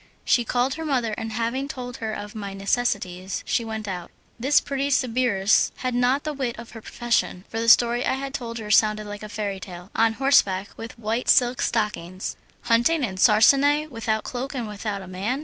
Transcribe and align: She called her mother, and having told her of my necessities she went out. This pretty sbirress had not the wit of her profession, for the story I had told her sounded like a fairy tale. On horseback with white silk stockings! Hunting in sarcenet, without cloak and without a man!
She 0.25 0.43
called 0.43 0.73
her 0.73 0.83
mother, 0.83 1.13
and 1.15 1.31
having 1.31 1.67
told 1.67 1.97
her 1.97 2.11
of 2.11 2.33
my 2.33 2.55
necessities 2.55 3.43
she 3.45 3.63
went 3.63 3.87
out. 3.87 4.09
This 4.39 4.59
pretty 4.59 4.89
sbirress 4.89 5.71
had 5.75 5.93
not 5.93 6.23
the 6.23 6.33
wit 6.33 6.57
of 6.57 6.71
her 6.71 6.81
profession, 6.81 7.45
for 7.49 7.59
the 7.59 7.69
story 7.69 8.03
I 8.03 8.13
had 8.15 8.33
told 8.33 8.57
her 8.57 8.71
sounded 8.71 9.05
like 9.05 9.21
a 9.21 9.29
fairy 9.29 9.59
tale. 9.59 9.91
On 9.95 10.13
horseback 10.13 10.69
with 10.75 10.97
white 10.97 11.29
silk 11.29 11.61
stockings! 11.61 12.35
Hunting 12.63 13.03
in 13.03 13.17
sarcenet, 13.17 13.91
without 13.91 14.23
cloak 14.23 14.55
and 14.55 14.67
without 14.67 15.03
a 15.03 15.07
man! 15.07 15.39